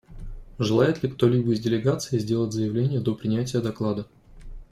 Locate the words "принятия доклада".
3.13-4.07